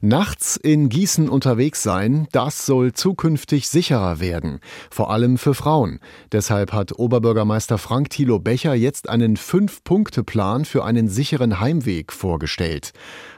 [0.00, 4.60] Nachts in Gießen unterwegs sein, das soll zukünftig sicherer werden,
[4.90, 6.00] vor allem für Frauen.
[6.32, 12.92] Deshalb hat Oberbürgermeister Frank Thilo Becher jetzt einen Fünf-Punkte-Plan für einen sicheren Heimweg vorgestellt.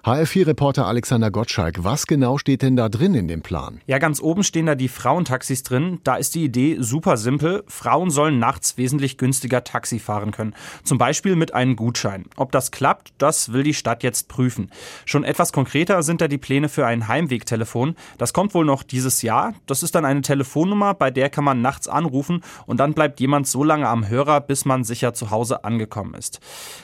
[0.04, 3.80] HR4-Reporter Alexander Gottschalk, was genau steht denn da drin in dem Plan?
[3.86, 6.00] Ja, ganz oben stehen da die Frauentaxis drin.
[6.02, 7.62] Da ist die Idee super simpel.
[7.66, 10.54] Frauen sollen nachts wesentlich günstiger Taxi fahren können.
[10.82, 12.24] Zum Beispiel mit einem Gutschein.
[12.37, 14.70] Ob das klappt, das will die Stadt jetzt prüfen.
[15.04, 17.96] Schon etwas konkreter sind da die Pläne für ein Heimwegtelefon.
[18.18, 19.54] Das kommt wohl noch dieses Jahr.
[19.66, 23.46] Das ist dann eine Telefonnummer, bei der kann man nachts anrufen und dann bleibt jemand
[23.46, 26.40] so lange am Hörer, bis man sicher zu Hause angekommen ist.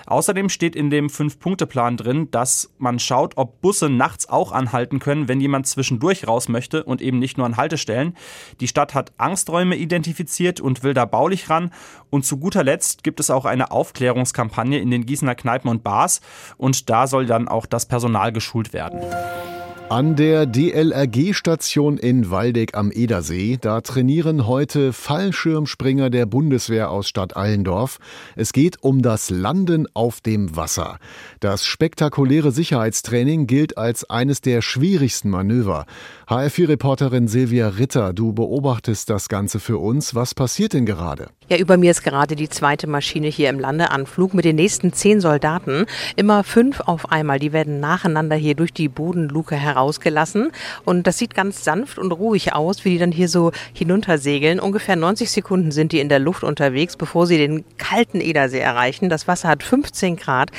[0.06, 5.28] Außerdem steht in dem Fünf-Punkte-Plan drin, dass man schaut, ob Busse nachts auch anhalten können,
[5.28, 8.16] wenn jemand zwischendurch raus möchte und eben nicht nur an Haltestellen.
[8.60, 11.70] Die Stadt hat Angsträume identifiziert und will da baulich ran.
[12.10, 16.20] Und zu guter Letzt gibt es auch eine Aufklärungskampagne in den Gießener Kneipen und Bars
[16.56, 19.00] und da soll dann auch das Personal geschult werden.
[19.94, 27.36] An der DLRG-Station in Waldeck am Edersee, da trainieren heute Fallschirmspringer der Bundeswehr aus Stadt
[27.36, 27.98] Allendorf.
[28.34, 30.98] Es geht um das Landen auf dem Wasser.
[31.38, 35.86] Das spektakuläre Sicherheitstraining gilt als eines der schwierigsten Manöver.
[36.26, 40.16] HR4-Reporterin Silvia Ritter, du beobachtest das Ganze für uns.
[40.16, 41.28] Was passiert denn gerade?
[41.50, 45.20] Ja, über mir ist gerade die zweite Maschine hier im Landeanflug mit den nächsten zehn
[45.20, 45.84] Soldaten.
[46.16, 47.38] Immer fünf auf einmal.
[47.38, 49.54] Die werden nacheinander hier durch die Bodenluke
[49.84, 50.50] herausgelassen.
[50.84, 54.60] Und das sieht ganz sanft und ruhig aus, wie die dann hier so hinuntersegeln.
[54.60, 59.08] Ungefähr 90 Sekunden sind die in der Luft unterwegs, bevor sie den kalten Edersee erreichen.
[59.08, 60.50] Das Wasser hat 15 Grad.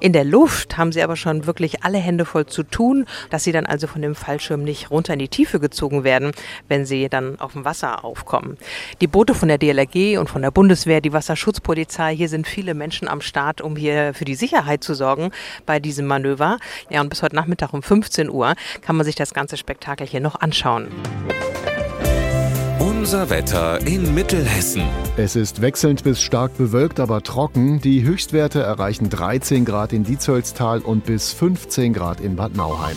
[0.00, 3.52] In der Luft haben sie aber schon wirklich alle Hände voll zu tun, dass sie
[3.52, 6.32] dann also von dem Fallschirm nicht runter in die Tiefe gezogen werden,
[6.68, 8.56] wenn sie dann auf dem Wasser aufkommen.
[9.00, 12.14] Die Boote von der DLRG und von der Bundeswehr, die Wasserschutzpolizei.
[12.16, 15.30] Hier sind viele Menschen am Start, um hier für die Sicherheit zu sorgen
[15.66, 16.58] bei diesem Manöver.
[16.90, 20.20] Ja, und bis heute Nachmittag um 15 Uhr kann man sich das ganze Spektakel hier
[20.20, 20.88] noch anschauen.
[22.78, 24.82] Unser Wetter in Mittelhessen.
[25.16, 27.80] Es ist wechselnd bis stark bewölkt, aber trocken.
[27.80, 32.96] Die Höchstwerte erreichen 13 Grad in Dietzölstal und bis 15 Grad in Bad Nauheim.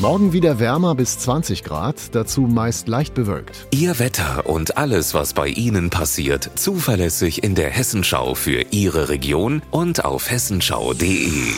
[0.00, 3.68] Morgen wieder wärmer bis 20 Grad, dazu meist leicht bewölkt.
[3.70, 9.62] Ihr Wetter und alles, was bei Ihnen passiert, zuverlässig in der Hessenschau für Ihre Region
[9.70, 11.54] und auf hessenschau.de.